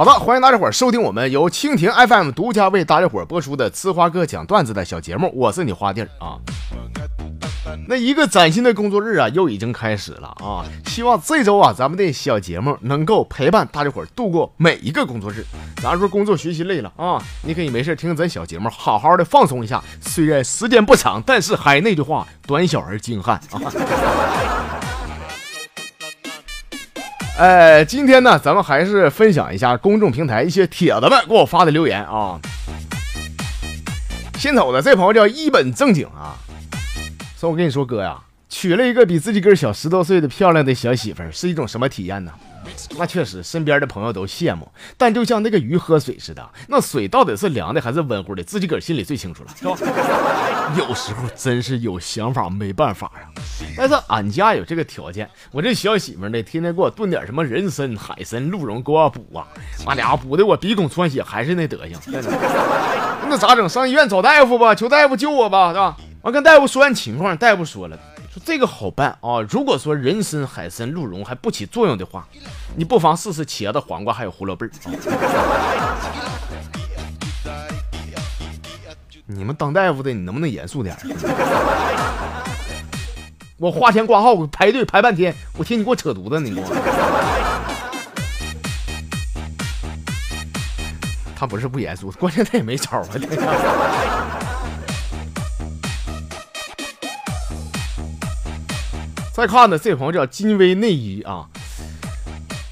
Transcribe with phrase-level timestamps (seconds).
[0.00, 6.40] 好的，欢迎大家伙儿收听我们由蜻蜓 FM 独家为大家伙儿播出的呲花哥讲段子的小节目，我是你花弟儿啊。
[7.86, 10.64] 那一个崭新的工作日啊，又已经开始了啊！
[10.86, 15.44] 希望这周啊，咱们的小节目能够陪伴大家伙儿度过每一个工作日。
[15.82, 19.84] 咱说工作学习累了啊，你可以没事听咱小节目，好好的放松一下。
[20.00, 23.60] 虽然时间不长，但是还那句话，短小而精悍啊！
[27.40, 32.38] 哎，今天呢，咱们还是分享一下公众平台一些铁子们给我发的留言啊。
[34.34, 36.36] 先走的这朋友叫一本正经啊，
[37.38, 38.18] 说我跟你说哥呀，
[38.50, 42.30] 娶了一个比自己个儿小十多岁的漂亮的小媳妇儿，是一种什么体验呢？
[42.98, 49.76] 那确实，身边的朋友都羡慕，但就像那个鱼喝水似的，那水到底是凉的还是温乎的，自己个儿心里最清楚了，是吧？
[50.76, 53.26] 有时候真是有想法没办法啊。
[53.76, 59.46] 但是俺家有这个条件，我这小媳妇呢，天天给我炖点什么人参、海参、鹿茸给我补啊，
[59.84, 61.98] 妈俩补的我鼻孔穿血，还是那德行。
[63.28, 63.68] 那咋整？
[63.68, 65.96] 上医院找大夫吧，求大夫救我吧，是吧？
[66.22, 67.98] 完跟大夫说完情况，大夫说了。
[68.32, 69.40] 说这个好办啊！
[69.50, 72.28] 如果说人参、海参、鹿茸还不起作用的话，
[72.76, 74.64] 你不妨试试茄子、黄瓜还有胡萝卜
[79.26, 80.96] 你们当大夫的，你能不能严肃点？
[83.56, 86.66] 我花钱挂号，我排队排半天，我听你给我扯犊子，你给我。
[91.34, 93.06] 他不是不严肃，关键他也没招啊。
[99.40, 101.46] 再看呢，这朋友叫金威内衣啊，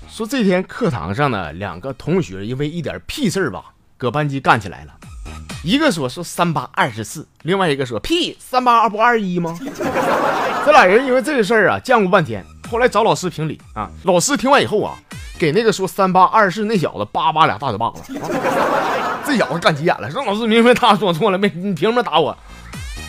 [0.06, 4.92] 说这天课堂上呢，两个同学因为一点屁事儿吧，搁班级干起来了。
[5.64, 9.58] 一个说说三八二十四，另外一个说屁三八二不二一吗？
[10.66, 13.90] 这俩人因为这个事儿啊，犟过半天，后来找老师评理啊。
[14.02, 14.94] 老师听完以后啊，
[15.38, 18.12] 给那个说三八二十四那小子叭叭俩大嘴巴子。
[19.24, 22.36] 这小子干急眼了，说老师明明他说错了，没你凭什么打我？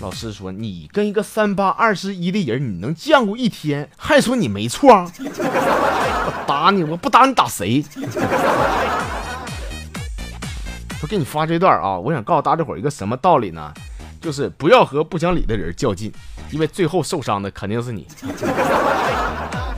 [0.01, 4.89] 老师说：“你跟一个三八二十一的人，你能犟过一天，还说你没错？
[5.19, 7.83] 我 打你，我不打你打谁？”
[11.01, 13.73] 我给你发这段啊，我想告诉大家伙一个什么道理呢？
[14.21, 16.11] 就是不要和不讲理的人较劲，
[16.51, 18.07] 因为最后受伤的肯定是你。
[18.23, 18.29] 哎
[19.11, 19.75] 呀，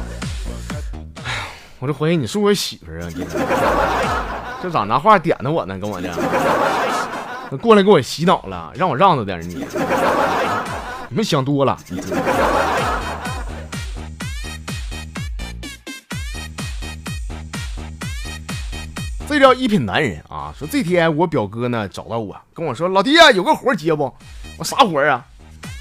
[1.80, 3.10] 我就怀疑你是我媳妇啊！
[4.62, 5.80] 这咋拿话点的我呢？
[5.80, 6.10] 跟我呢？
[7.58, 9.56] 过来给我洗脑了，让我让着点你，
[11.10, 11.78] 你们想多了。
[19.28, 20.54] 这叫一品男人啊！
[20.58, 24.14] 说这天我表哥呢找到我，跟我说：“老弟啊，有个活接不？”
[24.58, 25.26] 我啥活啊？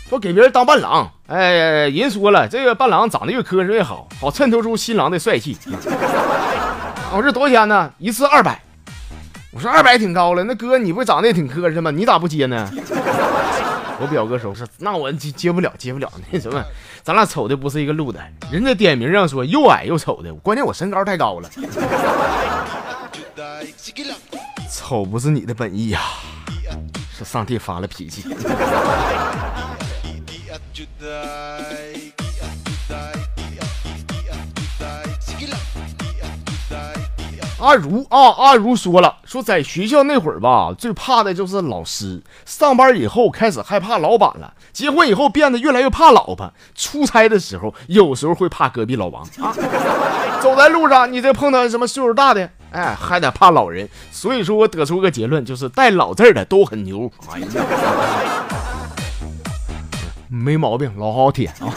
[0.09, 1.11] 说给别人当伴郎。
[1.27, 5.59] 哎，人说了，这个伴郎长得越磕碜越好，好衬托出新郎的帅气。
[7.13, 7.93] 我说多少钱呢？
[7.99, 8.61] 一次二百。
[9.53, 11.91] 我说二百挺高了，那哥你不长得也挺磕碜吗？
[11.91, 12.71] 你咋不接呢？
[14.03, 16.11] 我表哥说，是那我接接不了，接不了。
[16.31, 16.65] 那什么，
[17.03, 18.21] 咱俩瞅的不是一个路的。
[18.51, 21.51] 人家点名上说又矮又丑的，关键我身高太高了。
[24.71, 26.01] 丑不是你的本意呀，
[27.19, 28.25] 是上帝发了脾气。
[37.61, 42.23] 阿如啊，阿如说了，说在学校那会儿吧，最怕的就是老师。
[42.47, 46.51] 上班以后开始害怕老板了，结婚以后变得越来越怕老婆。
[46.75, 49.55] 出差的时候，有时候会怕隔壁老王啊。
[50.41, 53.87] 走在路上，你再碰到什么岁数大的，哎，还得怕老人。
[54.11, 57.11] 所以说我得出个结论，就是带老字的都很牛。
[57.31, 57.47] 哎呀，
[60.29, 61.69] 没毛病，老好铁啊。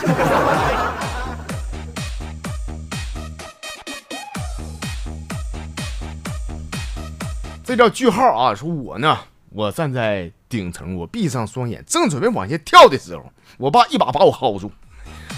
[7.76, 8.54] 这叫句号啊！
[8.54, 9.18] 说我呢，
[9.50, 13.24] 我站在顶层，我闭上双眼，正准备往下跳的时候，
[13.58, 14.72] 我爸一把把我薅住，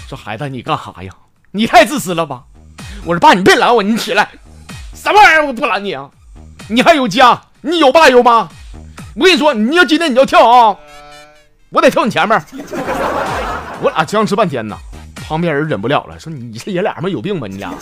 [0.06, 1.10] 说：“孩子，你干哈呀？
[1.52, 2.44] 你太自私了吧！”
[3.06, 4.28] 我说：“爸，你别拦我，你起来，
[4.92, 5.46] 什么玩意儿？
[5.46, 6.10] 我不拦你啊！
[6.68, 8.46] 你还有家，你有爸有妈。
[9.14, 10.76] 我跟你说，你要今天你要跳啊，
[11.70, 12.38] 我得跳你前面。”
[13.80, 14.76] 我俩僵持半天呢，
[15.26, 17.46] 旁边人忍不了了，说：“你这爷俩他妈有病吧？
[17.46, 17.72] 你俩。”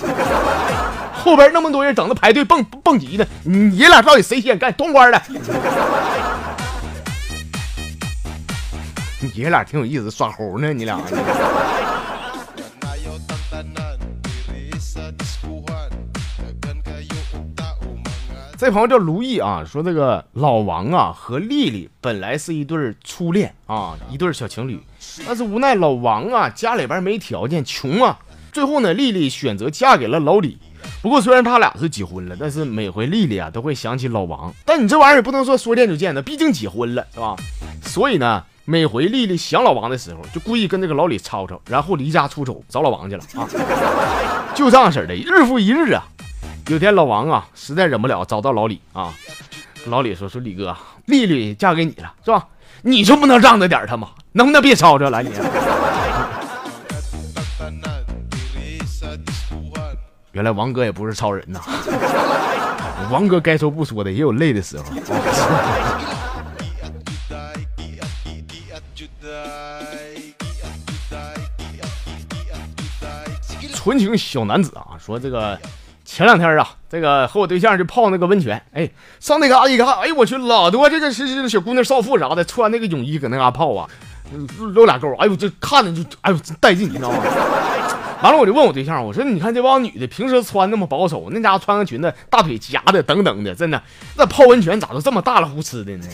[1.24, 4.70] 后边那么多人等着排队蹦蹦极呢，你爷俩到底谁先干？
[4.74, 5.22] 通关的。
[9.22, 11.00] 你 爷俩挺有意思，耍猴呢，你俩。
[18.58, 24.78] 这朋友叫卢毅啊，说这个老王啊和丽丽本来是一对初恋啊，一对小情侣，
[25.26, 28.18] 但是无奈老王啊家里边没条件，穷啊，
[28.52, 30.58] 最后呢丽丽选择嫁给了老李。
[31.04, 34.50] 不过虽然他俩是结婚了，但是每回丽丽啊都会想起老王。
[34.64, 37.36] 但你这玩意儿也不能说说见就见的，毕竟结婚了，是吧？
[37.82, 43.46] 所以呢，每回丽丽想老王的时候，就故意跟这个老李吵吵，然后离家出走找老王去了啊。
[44.56, 46.02] 就这样式的，日复一日啊。
[46.68, 49.12] 有天老王啊实在忍不了，找到老李啊。
[49.88, 50.74] 老李说：“说李哥，
[51.04, 52.46] 丽丽嫁给你了，是吧？
[52.80, 54.08] 你就不能让着点她吗？
[54.32, 55.28] 能不能别吵吵了你？”
[60.34, 61.60] 原来王哥也不是超人呐，
[63.08, 64.84] 王哥该说不说的，也有累的时候。
[73.72, 75.56] 纯情小男子啊，说这个
[76.04, 78.90] 前两天啊，这个和我对象去泡那个温泉，哎，
[79.20, 83.86] 上那嘎一看，哎呦我去，老多这个是是小姑娘少妇啥的，穿那个泳衣搁那嘎泡啊，
[84.58, 87.18] 露俩沟，哎呦这看着就哎呦真带劲，你知道吗？
[88.24, 93.82] 完了，我就问我对象，我说：“你看这帮女的平时穿那么保守，那家伙穿个裙子，大腿夹的，等等的，真的，
[94.16, 96.06] 那泡温泉咋都这么大了呼哧的呢？”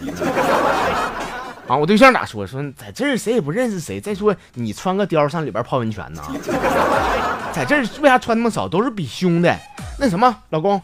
[1.69, 2.45] 啊，我对象咋说？
[2.45, 4.01] 说在这儿谁也不认识谁。
[4.01, 6.21] 再说你穿个貂上里边泡温泉呢？
[7.55, 8.67] 在这儿为啥穿那么少？
[8.67, 9.57] 都是比胸的。
[10.01, 10.83] 那什么，老公，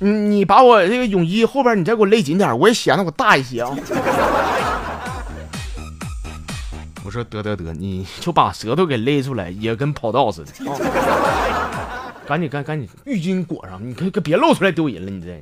[0.00, 3.70] 你你把我这个泳衣后边你再给我勒紧点，我也显得我大一些啊。
[7.06, 10.50] 我说得得得，你就把舌头给勒出来，也跟跑道似的。
[12.26, 15.40] 赶紧赶赶紧，浴巾裹上，你可可别露出来丢人了，你这。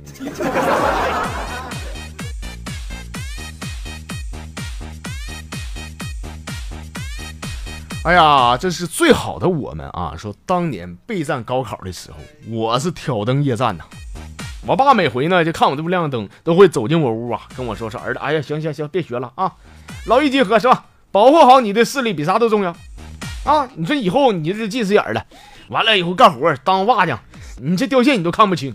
[8.03, 10.13] 哎呀，这是最好的我们啊！
[10.15, 12.17] 说当年备战高考的时候，
[12.47, 13.83] 我是挑灯夜战呐。
[14.67, 19.51] 我爸每回呢就看我这不亮灯，都会走进我屋啊，跟我说说儿子，哎呀，行行行，别学了啊，
[20.05, 20.85] 劳逸结合是吧？
[21.15, 22.75] 保护好你的视力比啥都重要，
[23.45, 23.65] 啊！
[23.75, 25.25] 你说以后你这近视眼了，
[25.69, 27.17] 完了以后干活当瓦匠，
[27.61, 28.73] 你这掉线你都看不清，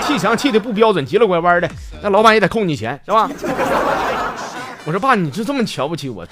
[0.00, 1.68] 砌墙砌的不标准，急了拐弯的，
[2.02, 3.28] 那老板也得扣你钱，是吧？
[4.86, 6.26] 我说爸，你就这么瞧不起我？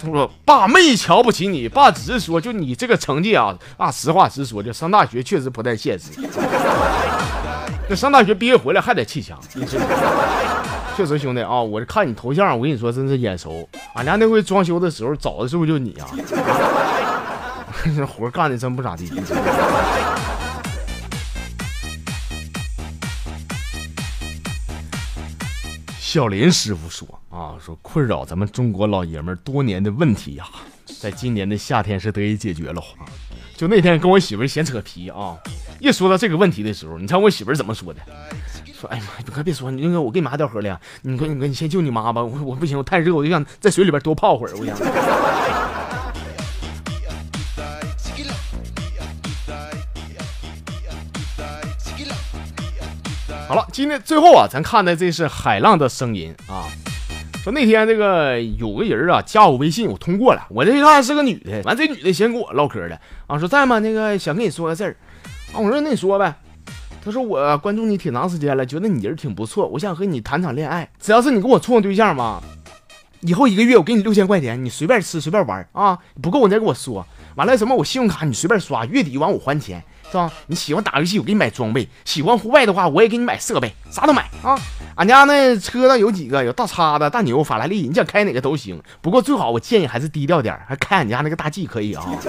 [0.00, 6.06] 他说爸没瞧不起你，爸只是说就你这个成绩啊啊，实话实说，就上大学确实不太现实。
[7.90, 9.40] 那上大学毕业回来还得砌墙，
[10.94, 13.66] 确实，兄弟啊，我这看你头像，我跟你说，真是眼熟。
[13.94, 16.10] 俺家那回装修的时候找的是不是就你啊？
[17.96, 19.10] 这活干的真不咋地。
[25.98, 30.44] 小林师傅说啊，说困扰咱们中国老爷们多年的问题呀，
[31.00, 32.82] 在今年的夏天是得以解决了。
[33.56, 35.36] 就那天跟我媳妇闲扯皮啊，
[35.80, 38.00] 一说到这个问题的时候，你猜我媳妇怎么说的？
[38.78, 40.80] 说，哎呀妈，你可别说，那个我给你拿点喝的。
[41.02, 42.22] 你快，你快，你先救你妈吧。
[42.22, 44.52] 我我不行，我太热，我就想在水里边多泡会儿。
[44.56, 44.76] 我想。
[53.48, 56.68] 好了，今天最后啊，咱看的这是海浪的声音啊。
[57.42, 60.46] 说那天这个有个人啊加我微信，我通过了。
[60.50, 63.78] 我这一看是个女的，完这女的先跟我唠嗑的啊，说在吗？
[63.78, 64.94] 那个想跟你说个事儿
[65.52, 65.60] 啊。
[65.60, 66.34] 我说那你说呗。
[67.00, 70.86] 他说我关注你挺长时间了，觉得你人挺不错，我想和你谈场恋爱。
[71.00, 72.42] 只要是你跟我处个对象嘛，
[73.20, 77.06] 以后一个月我给你六千块钱，你随便吃随便玩啊，不够你再跟我说。
[77.36, 80.30] 完了什么我信用卡你随便刷，月底完我还钱，是吧？
[80.48, 84.58] 你喜欢打游戏我给你买装备，喜欢户外的话我也给你买设备，啥都买啊。
[84.98, 88.82] 俺家那车上有几个，有大叉子、大牛、法拉利，你想开哪个都行。
[89.00, 92.04] 不过最好我建议还是低调点，还开俺家那个大 G 可以啊。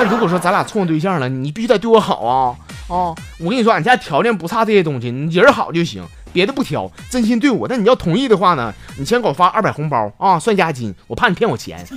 [0.00, 2.56] 那如果说咱俩处上对象了，你必须得对我好啊。
[2.88, 7.68] 啊，我跟你说，俺家条件不差这些东西，你人好就行，别的不挑，真心对我。
[7.68, 11.84] 但你要同意的话呢，你先给我发二百红包啊，算押金，我怕你骗我钱。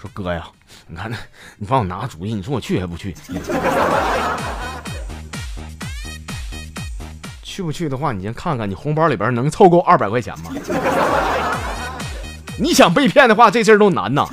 [0.00, 0.44] 说哥呀，
[0.88, 1.16] 你看那，
[1.58, 3.14] 你帮我拿个主意，你说我去还不去？
[7.54, 10.50] 去不去的话，你先看看你红包里边能凑够二百块钱吗？
[12.58, 14.26] 你想被骗的话，这事儿都难呐。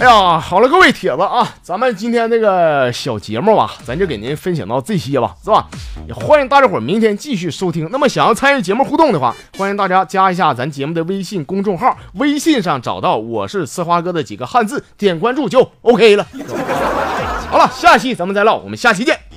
[0.00, 5.68] 哎呀，好了，各位铁子啊，咱们今天这个小节目啊，咱就给您分享到这些吧，是吧？
[6.08, 7.86] 也欢迎大家伙明天继续收听。
[7.92, 16.26] 那么想要参与节目互动的话，欢迎大家加一下咱节目的微信公众号，微信上找到我是呲花哥的几个汉字，点关注就 OK 了。
[17.50, 19.20] 好了，下期咱们再唠，我们下期见。